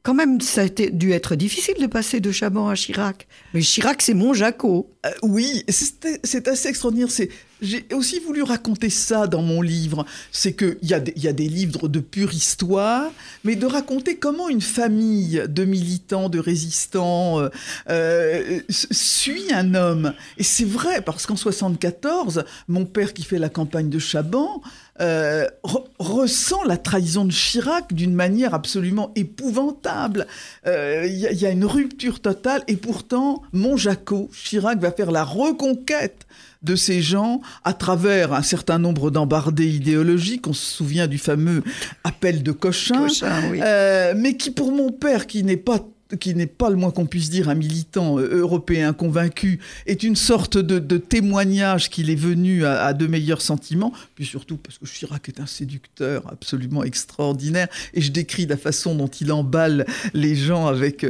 quand 0.04 0.14
même, 0.14 0.40
ça 0.40 0.62
a 0.62 0.64
été, 0.64 0.90
dû 0.92 1.12
être 1.12 1.36
difficile 1.36 1.74
de 1.82 1.88
passer 1.88 2.22
de 2.22 2.32
Chaban 2.32 2.70
à 2.70 2.76
Chirac. 2.76 3.28
Mais 3.54 3.60
Chirac, 3.62 4.02
c'est 4.02 4.14
mon 4.14 4.34
Jaco. 4.34 4.90
Euh, 5.06 5.10
oui, 5.24 5.66
c'est 5.68 6.22
c'est 6.24 6.48
assez 6.48 6.70
extraordinaire. 6.70 7.12
C'est- 7.12 7.30
J'ai 7.62 7.88
aussi 7.94 8.20
voulu 8.20 8.44
raconter 8.44 8.90
ça 8.92 9.26
dans 9.26 9.42
mon 9.42 9.62
livre. 9.64 10.06
C'est 10.32 10.54
qu'il 10.54 10.78
y, 10.84 10.94
a 10.94 11.00
des- 11.00 11.14
y 11.16 11.28
a 11.28 11.34
des 11.34 11.48
livres 11.50 11.88
de 11.88 12.00
pure 12.00 12.34
histoire, 12.34 13.12
mais 13.44 13.56
de 13.56 13.66
raconter 13.66 14.18
comment 14.18 14.48
une 14.48 14.62
famille 14.62 15.42
de 15.50 15.66
militants, 15.66 16.30
de 16.30 16.38
résistants 16.40 17.40
euh, 17.40 17.50
euh, 17.90 18.60
suit 18.70 19.52
un 19.54 19.74
homme. 19.74 20.14
Et 20.38 20.44
c'est 20.44 20.66
vrai, 20.66 21.02
parce 21.02 21.26
qu'en 21.26 21.36
74, 21.36 22.44
mon 22.68 22.86
père 22.86 23.14
qui 23.14 23.24
fait 23.24 23.40
la 23.40 23.50
campagne 23.50 23.90
de 23.90 24.00
Chaban 24.00 24.62
euh, 25.00 25.46
re- 25.64 25.86
ressent 26.00 26.64
la 26.64 26.78
trahison 26.78 27.26
de 27.26 27.32
Chirac 27.32 27.94
d'une 27.94 28.14
manière 28.14 28.54
absolument 28.54 29.12
épouvantable. 29.16 30.28
Euh, 30.66 31.06
Il 31.08 31.14
y, 31.18 31.36
y 31.42 31.46
a 31.46 31.50
une 31.50 31.66
rupture 31.66 32.20
totale, 32.20 32.64
et 32.68 32.76
pourtant, 32.76 33.42
mon 33.54 33.78
Jaco, 33.78 34.30
Chirac 34.34 34.80
va 34.80 34.92
faire 34.92 35.12
la 35.12 35.24
reconquête 35.24 36.26
de 36.64 36.76
ces 36.76 37.02
gens 37.02 37.42
à 37.64 37.74
travers 37.74 38.34
un 38.34 38.42
certain 38.42 38.80
nombre 38.80 39.12
d'embardés 39.12 39.68
idéologiques. 39.68 40.48
On 40.48 40.54
se 40.54 40.66
souvient 40.66 41.08
du 41.08 41.18
fameux 41.18 41.64
appel 42.04 42.44
de 42.44 42.52
Cochin, 42.52 43.08
Cochin, 43.08 43.52
oui. 43.52 43.60
euh, 43.64 44.14
mais 44.16 44.38
qui 44.38 44.52
pour 44.52 44.72
mon 44.72 44.92
père, 44.92 45.28
qui 45.28 45.44
n'est 45.44 45.58
pas 45.58 45.86
qui 46.22 46.34
n'est 46.36 46.48
pas 46.48 46.70
le 46.70 46.78
moins 46.78 46.92
qu'on 46.92 47.06
puisse 47.06 47.30
dire 47.30 47.50
un 47.50 47.56
militant 47.56 48.18
euh, 48.18 48.38
européen 48.38 48.94
convaincu, 48.94 49.60
est 49.88 50.04
une 50.04 50.16
sorte 50.16 50.58
de, 50.58 50.80
de 50.80 50.98
témoignage 50.98 51.90
qu'il 51.90 52.10
est 52.10 52.16
venu 52.16 52.64
à, 52.64 52.86
à 52.86 52.94
de 52.94 53.08
meilleurs 53.08 53.42
sentiments, 53.42 53.92
puis 54.16 54.26
surtout 54.26 54.56
parce 54.56 54.78
que 54.78 54.86
Chirac 54.86 55.28
est 55.28 55.42
un 55.42 55.46
séducteur 55.46 56.24
absolument 56.32 56.86
extraordinaire, 56.86 57.68
et 57.94 58.00
je 58.00 58.12
décris 58.14 58.46
la 58.46 58.56
façon 58.56 58.96
dont 58.96 59.08
il 59.08 59.34
emballe 59.34 59.86
les 60.14 60.36
gens 60.36 60.68
avec... 60.68 61.06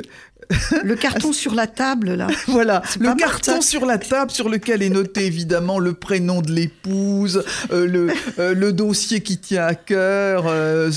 Le 0.84 0.96
carton 0.96 1.34
sur 1.34 1.54
la 1.54 1.68
table, 1.68 2.14
là. 2.14 2.28
Voilà, 2.48 2.82
le 3.00 3.16
carton 3.16 3.62
sur 3.62 3.86
la 3.86 3.98
table 3.98 4.32
sur 4.32 4.50
lequel 4.50 4.82
est 4.82 4.90
noté 4.90 5.26
évidemment 5.26 5.80
le 5.80 5.94
prénom 5.94 6.42
de 6.42 6.52
l'épouse, 6.52 7.44
euh, 7.72 7.86
le, 7.86 8.08
euh, 8.40 8.54
le 8.54 8.74
dossier 8.74 9.22
qui 9.22 9.38
tient 9.38 9.66
à 9.66 9.76
cœur 9.76 10.46
euh, 10.48 10.90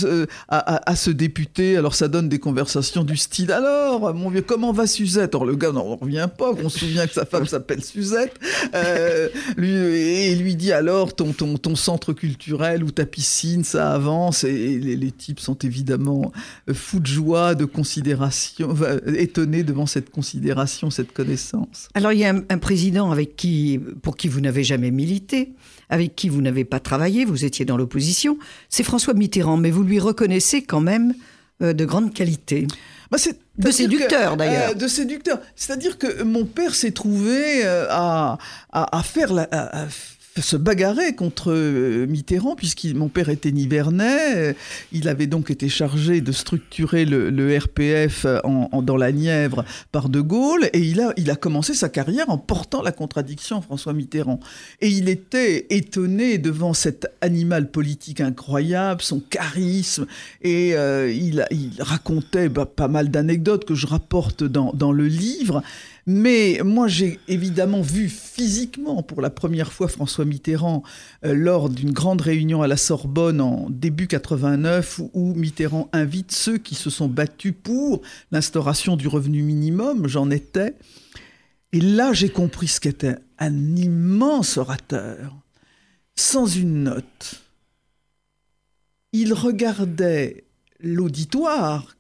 à, 0.48 0.96
ce 0.96 1.10
député. 1.10 1.76
Alors 1.76 1.94
ça 1.94 2.08
donne 2.08 2.28
des 2.28 2.38
conversations 2.38 3.04
du 3.04 3.16
style 3.16 3.52
alors, 3.52 4.14
mon 4.14 4.30
vieux, 4.30 4.42
comment 4.42 4.72
va 4.72 4.86
Suzette? 4.86 5.34
Alors 5.34 5.44
le 5.44 5.56
gars 5.56 5.72
n'en 5.72 5.96
revient 5.96 6.28
pas, 6.36 6.52
on 6.62 6.68
se 6.68 6.80
souvient 6.80 7.06
que 7.06 7.14
sa 7.14 7.26
femme 7.26 7.46
s'appelle 7.48 7.82
Suzette. 7.82 8.34
lui, 9.56 9.70
et 9.70 10.34
lui 10.36 10.54
dit 10.54 10.72
alors 10.72 11.14
ton, 11.14 11.32
ton, 11.32 11.58
ton 11.58 11.74
centre 11.74 12.12
culturel 12.12 12.84
ou 12.84 12.90
ta 12.90 13.06
piscine, 13.06 13.64
ça 13.64 13.92
avance? 13.92 14.44
Et 14.44 14.78
les, 14.78 14.96
les 14.96 15.10
types 15.10 15.40
sont 15.40 15.58
évidemment 15.58 16.32
fous 16.72 17.00
de 17.00 17.06
joie, 17.06 17.54
de 17.54 17.64
considération, 17.64 18.74
étonnés 19.16 19.39
devant 19.46 19.86
cette 19.86 20.10
considération, 20.10 20.90
cette 20.90 21.12
connaissance. 21.12 21.88
Alors 21.94 22.12
il 22.12 22.20
y 22.20 22.24
a 22.24 22.34
un, 22.48 22.58
président 22.58 23.10
avec 23.10 23.36
qui, 23.36 23.80
pour 24.02 24.16
qui 24.16 24.28
vous 24.28 24.40
n'avez 24.40 24.64
jamais 24.64 24.90
milité, 24.90 25.52
avec 25.88 26.14
qui 26.16 26.28
vous 26.28 26.40
n'avez 26.42 26.64
pas 26.64 26.80
travaillé, 26.80 27.24
vous 27.24 27.44
étiez 27.44 27.64
dans 27.64 27.76
l'opposition, 27.76 28.38
c'est 28.68 28.82
François 28.82 29.14
Mitterrand, 29.14 29.56
mais 29.56 29.70
vous 29.70 29.82
lui 29.82 29.98
reconnaissez 29.98 30.62
quand 30.62 30.80
même 30.80 31.14
euh, 31.62 31.72
de 31.72 31.84
grandes 31.84 32.14
qualités. 32.14 32.66
Bah 33.10 33.18
de 33.58 33.70
séducteur 33.70 34.36
d'ailleurs. 34.36 34.70
Euh, 34.70 34.74
de 34.74 34.86
séducteur. 34.86 35.40
C'est-à-dire 35.56 35.98
que 35.98 36.22
mon 36.22 36.44
père 36.44 36.74
s'est 36.74 36.92
trouvé 36.92 37.64
euh, 37.64 37.86
à, 37.90 38.38
à, 38.72 39.02
faire 39.02 39.32
la, 39.32 39.48
se 40.38 40.56
bagarrer 40.56 41.14
contre 41.14 41.52
euh, 41.52 42.06
Mitterrand, 42.06 42.54
puisque 42.54 42.84
mon 42.94 43.08
père 43.08 43.28
était 43.28 43.50
nivernais. 43.50 44.54
Il 44.92 45.08
avait 45.08 45.26
donc 45.26 45.50
été 45.50 45.68
chargé 45.68 46.20
de 46.20 46.32
structurer 46.32 47.04
le, 47.04 47.58
RPF 47.58 48.26
en, 48.44 48.82
dans 48.82 48.96
la 48.96 49.12
Nièvre 49.12 49.64
par 49.92 50.08
De 50.08 50.20
Gaulle, 50.20 50.70
et 50.72 50.80
il 50.80 51.00
a, 51.00 51.36
commencé 51.36 51.74
sa 51.74 51.88
carrière 51.88 52.28
en 52.30 52.38
portant 52.38 52.82
la 52.82 52.92
contradiction 52.92 53.60
François 53.60 53.92
Mitterrand. 53.92 54.40
Et 54.80 54.88
il 54.88 55.08
était 55.08 55.66
étonné 55.70 56.38
devant 56.38 56.74
cet 56.74 57.08
animal 57.20 57.70
politique 57.70 58.20
incroyable, 58.20 59.02
son 59.02 59.20
charisme, 59.20 60.06
et 60.42 60.74
euh, 60.74 61.10
il, 61.10 61.44
racontait 61.80 62.48
bah, 62.48 62.66
pas 62.66 62.88
mal 62.88 63.10
d'anecdotes 63.10 63.64
que 63.64 63.74
je 63.74 63.86
rapporte 63.86 64.44
dans 64.44 64.92
le 64.92 65.06
livre. 65.06 65.62
Mais 66.06 66.60
moi, 66.64 66.88
j'ai 66.88 67.18
évidemment 67.28 67.82
vu 67.82 68.08
physiquement 68.08 69.02
pour 69.02 69.20
la 69.20 69.30
première 69.30 69.72
fois 69.72 69.88
François 69.88 70.24
Mitterrand 70.24 70.82
euh, 71.24 71.34
lors 71.34 71.68
d'une 71.68 71.92
grande 71.92 72.20
réunion 72.20 72.62
à 72.62 72.68
la 72.68 72.76
Sorbonne 72.76 73.40
en 73.40 73.68
début 73.70 74.06
89 74.06 75.00
où, 75.12 75.34
Mitterrand 75.34 75.88
invite 75.92 76.32
ceux 76.32 76.58
qui 76.58 76.74
se 76.74 76.90
sont 76.90 77.08
battus 77.08 77.54
pour 77.62 78.02
l'instauration 78.32 78.96
du 78.96 79.08
revenu 79.08 79.42
minimum. 79.42 80.08
J'en 80.08 80.30
étais. 80.30 80.74
Et 81.72 81.80
là, 81.80 82.12
j'ai 82.12 82.30
compris 82.30 82.68
ce 82.68 82.80
qu'était 82.80 83.16
un 83.38 83.76
immense 83.76 84.56
orateur, 84.56 85.36
sans 86.16 86.46
une 86.46 86.84
note. 86.84 87.42
Il 89.12 89.32
regardait 89.32 90.44
l'auditoire, 90.80 91.96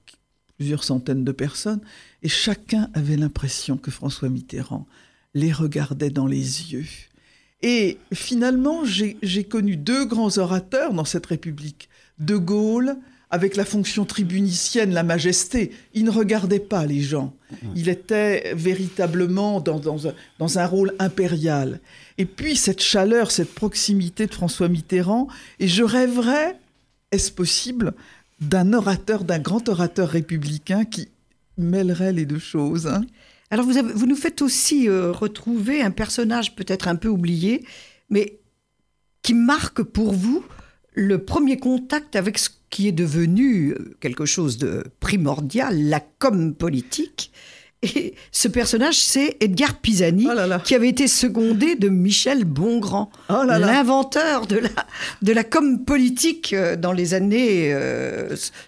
plusieurs 0.60 0.84
centaines 0.84 1.24
de 1.24 1.32
personnes, 1.32 1.80
et 2.22 2.28
chacun 2.28 2.90
avait 2.92 3.16
l'impression 3.16 3.78
que 3.78 3.90
François 3.90 4.28
Mitterrand 4.28 4.86
les 5.32 5.52
regardait 5.52 6.10
dans 6.10 6.26
les 6.26 6.74
yeux. 6.74 6.84
Et 7.62 7.96
finalement, 8.12 8.84
j'ai 8.84 9.44
connu 9.44 9.78
deux 9.78 10.04
grands 10.04 10.36
orateurs 10.36 10.92
dans 10.92 11.06
cette 11.06 11.24
République. 11.24 11.88
De 12.18 12.36
Gaulle, 12.36 12.98
avec 13.30 13.56
la 13.56 13.64
fonction 13.64 14.04
tribunicienne, 14.04 14.92
la 14.92 15.02
majesté, 15.02 15.70
il 15.94 16.04
ne 16.04 16.10
regardait 16.10 16.60
pas 16.60 16.84
les 16.84 17.00
gens. 17.00 17.34
Il 17.74 17.88
était 17.88 18.52
véritablement 18.54 19.62
dans, 19.62 19.80
dans, 19.80 19.96
dans, 20.38 20.58
un, 20.58 20.66
rôle 20.66 20.92
impérial. 20.98 21.80
Et 22.18 22.26
puis 22.26 22.54
cette 22.54 22.82
chaleur, 22.82 23.30
cette 23.30 23.54
proximité 23.54 24.26
de 24.26 24.34
François 24.34 24.68
Mitterrand, 24.68 25.26
et 25.58 25.68
je 25.68 25.82
rêverais, 25.82 26.58
est-ce 27.12 27.32
possible, 27.32 27.94
d'un 28.40 28.72
orateur, 28.72 29.24
d'un 29.24 29.38
grand 29.38 29.68
orateur 29.68 30.08
républicain 30.08 30.84
qui 30.84 31.08
mêlerait 31.58 32.12
les 32.12 32.26
deux 32.26 32.38
choses. 32.38 32.86
Hein. 32.86 33.04
Alors 33.50 33.66
vous, 33.66 33.74
vous, 33.94 34.06
nous 34.06 34.16
faites 34.16 34.42
aussi 34.42 34.88
euh, 34.88 35.12
retrouver 35.12 35.82
un 35.82 35.90
personnage 35.90 36.54
peut-être 36.54 36.88
un 36.88 36.96
peu 36.96 37.08
oublié, 37.08 37.64
mais 38.08 38.40
qui 39.22 39.34
marque 39.34 39.82
pour 39.82 40.12
vous 40.12 40.44
le 40.94 41.24
premier 41.24 41.58
contact 41.58 42.16
avec 42.16 42.38
ce 42.38 42.50
qui 42.70 42.88
est 42.88 42.92
devenu 42.92 43.72
euh, 43.72 43.96
quelque 44.00 44.24
chose 44.24 44.58
de 44.58 44.84
primordial, 45.00 45.88
la 45.88 46.00
com 46.00 46.54
politique, 46.54 47.32
et 47.82 48.14
ce 48.30 48.46
personnage, 48.46 48.98
c'est 48.98 49.38
Edgar 49.40 49.78
Pisani, 49.78 50.28
oh 50.30 50.54
qui 50.64 50.74
avait 50.74 50.90
été 50.90 51.08
secondé 51.08 51.76
de 51.76 51.88
Michel 51.88 52.44
Bongrand, 52.44 53.10
oh 53.30 53.42
l'inventeur 53.46 54.46
de 54.46 54.58
la, 54.58 54.68
de 55.22 55.32
la 55.32 55.44
com 55.44 55.82
politique 55.82 56.52
euh, 56.52 56.76
dans 56.76 56.92
les 56.92 57.14
années 57.14 57.74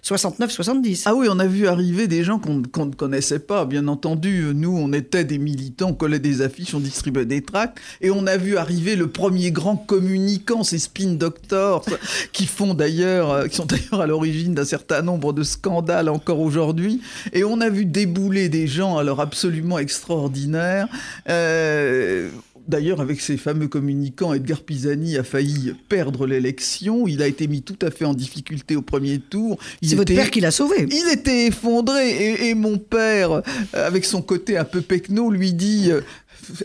69-70. 0.03 0.99
Euh, 0.99 1.01
ah 1.05 1.13
oui, 1.13 1.27
on 1.29 1.37
a 1.37 1.45
vu 1.45 1.67
arriver 1.67 2.07
des 2.07 2.23
gens 2.23 2.39
qu'on 2.39 2.85
ne 2.85 2.95
connaissait 2.95 3.37
pas, 3.37 3.65
bien 3.65 3.87
entendu. 3.87 4.51
Nous, 4.55 4.75
on 4.75 4.91
était 4.93 5.23
des 5.23 5.37
militants, 5.37 5.89
on 5.89 5.93
collait 5.93 6.17
des 6.17 6.41
affiches, 6.41 6.73
on 6.73 6.79
distribuait 6.79 7.27
des 7.27 7.43
tracts, 7.43 7.77
et 8.01 8.09
on 8.09 8.25
a 8.25 8.37
vu 8.37 8.57
arriver 8.57 8.95
le 8.95 9.09
premier 9.09 9.51
grand 9.51 9.75
communicant, 9.75 10.63
ces 10.63 10.79
spin 10.79 11.13
doctors, 11.13 11.85
qui 12.31 12.47
font 12.47 12.73
d'ailleurs, 12.73 13.29
euh, 13.29 13.47
qui 13.47 13.57
sont 13.57 13.65
d'ailleurs 13.65 14.01
à 14.01 14.07
l'origine 14.07 14.55
d'un 14.55 14.65
certain 14.65 15.03
nombre 15.03 15.33
de 15.33 15.43
scandales 15.43 16.09
encore 16.09 16.39
aujourd'hui. 16.39 16.99
Et 17.31 17.43
on 17.43 17.61
a 17.61 17.69
vu 17.69 17.85
débouler 17.85 18.49
des 18.49 18.65
gens 18.65 19.02
alors 19.03 19.19
absolument 19.19 19.79
extraordinaire. 19.79 20.87
Euh, 21.27 22.29
d'ailleurs, 22.67 23.01
avec 23.01 23.19
ses 23.19 23.35
fameux 23.35 23.67
communicants, 23.67 24.33
Edgar 24.33 24.61
Pisani 24.61 25.17
a 25.17 25.25
failli 25.25 25.75
perdre 25.89 26.25
l'élection. 26.25 27.05
Il 27.05 27.21
a 27.21 27.27
été 27.27 27.47
mis 27.47 27.61
tout 27.61 27.77
à 27.81 27.91
fait 27.91 28.05
en 28.05 28.13
difficulté 28.13 28.77
au 28.77 28.81
premier 28.81 29.19
tour. 29.19 29.59
C'est 29.81 29.95
votre 29.95 30.13
père 30.13 30.31
qui 30.31 30.39
l'a 30.39 30.51
sauvé. 30.51 30.87
Il 30.89 31.11
était 31.11 31.47
effondré. 31.47 32.47
Et, 32.49 32.55
mon 32.55 32.77
père, 32.77 33.31
euh, 33.31 33.41
avec 33.73 34.05
son 34.05 34.21
côté 34.21 34.57
un 34.57 34.63
peu 34.63 34.81
pecno, 34.81 35.29
lui 35.29 35.53
dit 35.53 35.91
euh, 35.91 35.99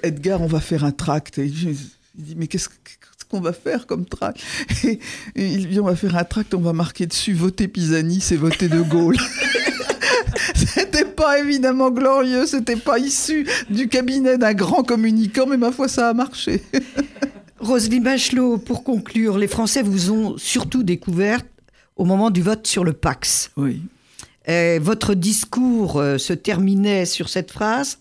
Edgar, 0.05 0.41
on 0.41 0.47
va 0.47 0.61
faire 0.61 0.85
un 0.85 0.93
tract. 0.93 1.39
Et 1.39 1.47
il 1.47 1.77
dit 2.15 2.37
Mais 2.37 2.47
qu'est-ce 2.47 2.69
qu'on 3.29 3.41
va 3.41 3.53
faire 3.53 3.87
comme 3.87 4.07
tract? 4.07 4.41
Et, 4.85 5.01
il 5.35 5.69
dit 5.69 5.81
On 5.81 5.87
va 5.87 5.97
faire 5.97 6.15
un 6.15 6.25
tract, 6.25 6.55
on 6.55 6.61
va 6.61 6.73
marquer 6.73 7.07
dessus 7.07 7.33
Voter 7.33 7.67
Pisani, 7.67 8.21
c'est 8.21 8.37
voter 8.37 8.69
De 8.69 8.81
Gaulle. 8.81 9.17
C'était 10.55 11.05
pas 11.05 11.39
évidemment 11.39 11.91
glorieux, 11.91 12.47
c'était 12.47 12.77
pas 12.77 12.99
issu 12.99 13.47
du 13.71 13.89
cabinet 13.89 14.39
d'un 14.39 14.55
grand 14.55 14.83
communicant, 14.83 15.47
mais 15.47 15.57
ma 15.57 15.73
foi, 15.73 15.89
ça 15.89 16.09
a 16.09 16.15
marché. 16.15 16.63
Roselyne 17.61 18.05
Bachelot, 18.05 18.59
pour 18.59 18.85
conclure, 18.85 19.39
les 19.39 19.49
Français 19.49 19.83
vous 19.83 20.11
ont 20.13 20.39
surtout 20.39 20.83
découvert 20.83 21.41
au 21.97 22.05
moment 22.05 22.31
du 22.31 22.43
vote 22.43 22.67
sur 22.67 22.85
le 22.85 22.93
Pax. 22.93 23.51
Oui. 23.57 23.83
votre 24.81 25.15
discours 25.15 25.99
euh, 25.99 26.19
se 26.19 26.33
terminait 26.33 27.05
sur 27.05 27.29
cette 27.29 27.51
phrase 27.51 27.99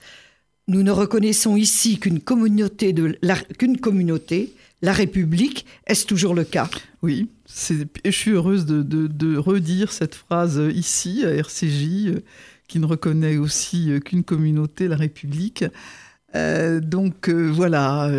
Nous 0.68 0.84
ne 0.84 0.92
reconnaissons 0.92 1.56
ici 1.56 1.98
qu'une 1.98 2.20
communauté, 2.20 2.94
de 2.94 3.18
la, 3.22 3.36
qu'une 3.36 3.78
communauté, 3.78 4.54
la 4.82 4.94
République. 4.94 5.66
Est-ce 5.86 6.06
toujours 6.06 6.36
le 6.36 6.44
cas? 6.44 6.70
Oui. 7.02 7.30
Et 8.04 8.12
je 8.12 8.18
suis 8.18 8.32
heureuse 8.32 8.66
de, 8.66 9.38
redire 9.38 9.92
cette 9.92 10.16
phrase 10.16 10.62
ici, 10.74 11.24
à 11.26 11.34
RCJ, 11.34 12.08
euh, 12.08 12.24
qui 12.68 12.80
ne 12.80 12.86
reconnaît 12.86 13.38
aussi 13.38 13.92
euh, 13.92 14.00
qu'une 14.00 14.24
communauté, 14.24 14.88
la 14.88 14.98
République. 14.98 15.66
Euh, 16.36 16.82
donc 16.82 17.30
voilà, 17.30 18.12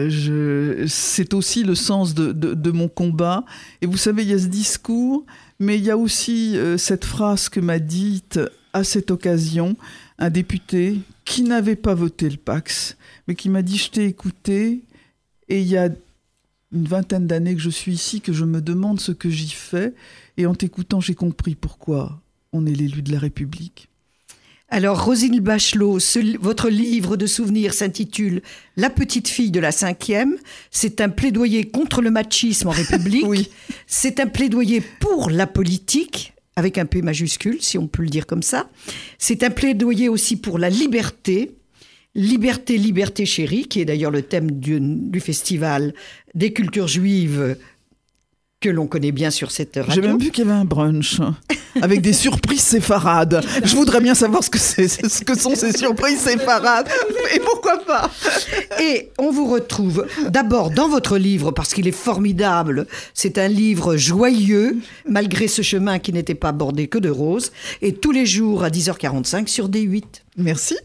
c'est 0.86 1.34
aussi 1.34 1.62
le 1.62 1.74
sens 1.74 2.14
de, 2.14 2.70
mon 2.70 2.88
combat. 2.88 3.44
Et 3.82 3.86
vous 3.86 3.98
savez, 3.98 4.22
il 4.22 4.30
y 4.30 4.34
a 4.34 4.38
ce 4.38 4.46
discours, 4.46 5.24
mais 5.60 5.76
il 5.76 5.84
y 5.84 5.90
a 5.90 5.96
aussi 5.96 6.56
cette 6.78 7.04
phrase 7.04 7.48
que 7.48 7.60
m'a 7.60 7.78
dite 7.78 8.40
à 8.72 8.82
cette 8.82 9.10
occasion 9.10 9.76
un 10.18 10.30
député 10.30 11.00
qui 11.24 11.42
n'avait 11.42 11.76
pas 11.76 11.94
voté 11.94 12.28
le 12.30 12.38
Pax, 12.38 12.96
mais 13.26 13.34
qui 13.34 13.50
m'a 13.50 13.62
dit 13.62 13.76
je 13.76 13.90
t'ai 13.90 14.06
écouté 14.06 14.80
et 15.48 15.60
il 15.60 15.66
y 15.66 15.76
a 15.76 15.90
une 16.72 16.86
vingtaine 16.86 17.26
d'années 17.26 17.54
que 17.54 17.60
je 17.60 17.70
suis 17.70 17.92
ici, 17.92 18.20
que 18.20 18.32
je 18.32 18.44
me 18.44 18.60
demande 18.60 19.00
ce 19.00 19.12
que 19.12 19.30
j'y 19.30 19.50
fais, 19.50 19.94
et 20.36 20.46
en 20.46 20.54
t'écoutant, 20.54 21.00
j'ai 21.00 21.14
compris 21.14 21.54
pourquoi 21.54 22.20
on 22.52 22.66
est 22.66 22.74
l'élu 22.74 23.02
de 23.02 23.12
la 23.12 23.18
République. 23.18 23.88
Alors, 24.70 25.02
Rosine 25.02 25.40
Bachelot, 25.40 25.98
votre 26.40 26.68
livre 26.68 27.16
de 27.16 27.26
souvenirs 27.26 27.72
s'intitule 27.72 28.42
La 28.76 28.90
petite 28.90 29.28
fille 29.28 29.50
de 29.50 29.60
la 29.60 29.72
cinquième. 29.72 30.36
C'est 30.70 31.00
un 31.00 31.08
plaidoyer 31.08 31.64
contre 31.64 32.02
le 32.02 32.10
machisme 32.10 32.68
en 32.68 32.72
République. 32.72 33.26
oui. 33.26 33.48
C'est 33.86 34.20
un 34.20 34.26
plaidoyer 34.26 34.82
pour 35.00 35.30
la 35.30 35.46
politique, 35.46 36.34
avec 36.54 36.76
un 36.76 36.84
P 36.84 37.00
majuscule, 37.00 37.62
si 37.62 37.78
on 37.78 37.86
peut 37.86 38.02
le 38.02 38.10
dire 38.10 38.26
comme 38.26 38.42
ça. 38.42 38.68
C'est 39.16 39.42
un 39.42 39.50
plaidoyer 39.50 40.10
aussi 40.10 40.36
pour 40.36 40.58
la 40.58 40.68
liberté, 40.68 41.56
Liberté, 42.18 42.78
liberté 42.78 43.26
chérie, 43.26 43.68
qui 43.68 43.80
est 43.80 43.84
d'ailleurs 43.84 44.10
le 44.10 44.22
thème 44.22 44.50
du, 44.50 45.20
festival 45.20 45.94
des 46.34 46.52
cultures 46.52 46.88
juives 46.88 47.56
que 48.58 48.68
l'on 48.68 48.88
connaît 48.88 49.12
bien 49.12 49.30
sur 49.30 49.52
cette 49.52 49.76
radio. 49.76 49.94
J'ai 49.94 50.00
même 50.00 50.18
vu 50.18 50.32
qu'il 50.32 50.44
y 50.44 50.50
avait 50.50 50.58
un 50.58 50.64
brunch 50.64 51.20
avec 51.80 52.00
des 52.00 52.12
surprises 52.12 52.62
séfarades. 52.62 53.40
Je 53.62 53.76
voudrais 53.76 54.00
bien 54.00 54.16
savoir 54.16 54.42
ce 54.42 54.50
que, 54.50 54.58
c'est, 54.58 54.88
ce 54.88 55.22
que 55.22 55.38
sont 55.38 55.54
ces 55.54 55.70
surprises 55.70 56.18
séfarades 56.18 56.88
et 57.36 57.38
pourquoi 57.38 57.78
pas? 57.84 58.10
Et 58.82 59.10
on 59.18 59.30
vous 59.30 59.46
retrouve 59.46 60.04
d'abord 60.28 60.70
dans 60.72 60.88
votre 60.88 61.18
livre 61.18 61.52
parce 61.52 61.72
qu'il 61.72 61.86
est 61.86 61.92
formidable. 61.92 62.88
C'est 63.14 63.38
un 63.38 63.46
livre 63.46 63.96
joyeux 63.96 64.76
malgré 65.06 65.46
ce 65.46 65.62
chemin 65.62 66.00
qui 66.00 66.12
n'était 66.12 66.34
pas 66.34 66.50
bordé 66.50 66.88
que 66.88 66.98
de 66.98 67.10
roses 67.10 67.52
et 67.80 67.92
tous 67.92 68.10
les 68.10 68.26
jours 68.26 68.64
à 68.64 68.70
10h45 68.70 69.46
sur 69.46 69.68
D8. 69.68 70.02
Merci. 70.36 70.76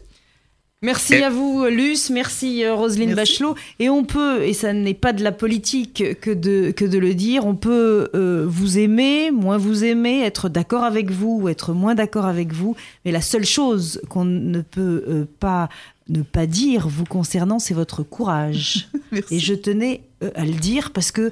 Merci 0.84 1.14
à 1.14 1.30
vous, 1.30 1.64
Luce. 1.64 2.10
Merci, 2.10 2.62
euh, 2.62 2.74
Roselyne 2.74 3.14
Bachelot. 3.14 3.54
Et 3.78 3.88
on 3.88 4.04
peut, 4.04 4.42
et 4.42 4.52
ça 4.52 4.74
n'est 4.74 4.92
pas 4.92 5.14
de 5.14 5.24
la 5.24 5.32
politique 5.32 6.20
que 6.20 6.30
de, 6.30 6.72
que 6.72 6.84
de 6.84 6.98
le 6.98 7.14
dire, 7.14 7.46
on 7.46 7.54
peut 7.54 8.10
euh, 8.14 8.44
vous 8.46 8.76
aimer, 8.76 9.30
moins 9.30 9.56
vous 9.56 9.82
aimer, 9.82 10.20
être 10.20 10.50
d'accord 10.50 10.84
avec 10.84 11.10
vous 11.10 11.38
ou 11.40 11.48
être 11.48 11.72
moins 11.72 11.94
d'accord 11.94 12.26
avec 12.26 12.52
vous. 12.52 12.76
Mais 13.06 13.12
la 13.12 13.22
seule 13.22 13.46
chose 13.46 14.02
qu'on 14.10 14.26
ne 14.26 14.60
peut 14.60 15.04
euh, 15.08 15.24
pas 15.40 15.70
ne 16.10 16.20
pas 16.20 16.44
dire 16.44 16.86
vous 16.86 17.06
concernant, 17.06 17.58
c'est 17.58 17.72
votre 17.72 18.02
courage. 18.02 18.90
et 19.30 19.38
je 19.38 19.54
tenais 19.54 20.02
à 20.34 20.44
le 20.44 20.52
dire 20.52 20.90
parce 20.92 21.10
que 21.12 21.30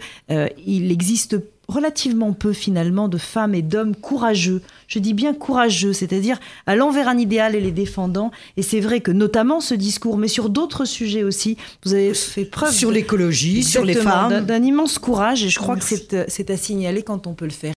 il 0.67 0.91
existe 0.91 1.37
relativement 1.69 2.33
peu 2.33 2.53
finalement 2.53 3.09
de 3.09 3.19
femmes 3.19 3.55
et 3.55 3.63
d'hommes 3.63 3.95
courageux. 3.95 4.63
Je 4.89 4.99
dis 4.99 5.15
bien 5.15 5.33
courageux, 5.33 5.93
c'est-à-dire 5.93 6.39
allant 6.67 6.91
vers 6.91 7.09
un 7.09 7.17
idéal 7.17 7.55
et 7.55 7.61
les 7.61 7.71
défendant. 7.71 8.31
Et 8.57 8.63
c'est 8.63 8.81
vrai 8.81 9.01
que 9.01 9.11
notamment 9.11 9.61
ce 9.61 9.75
discours, 9.75 10.19
mais 10.19 10.29
sur 10.29 10.51
d'autres 10.51 10.85
sujets 10.85 11.23
aussi, 11.23 11.57
vous 11.85 11.95
avez 11.95 12.13
fait 12.15 12.45
preuve 12.45 12.73
sur 12.73 12.91
l'écologie, 12.91 13.63
sur 13.63 13.85
les 13.85 13.95
femmes, 13.95 14.45
d'un 14.45 14.63
immense 14.63 14.99
courage. 14.99 15.45
Et 15.45 15.49
je 15.49 15.59
crois 15.59 15.77
que 15.77 15.85
c'est 15.85 16.51
à 16.51 16.57
signaler 16.57 17.03
quand 17.03 17.27
on 17.27 17.35
peut 17.35 17.47
le 17.47 17.51
faire. 17.51 17.71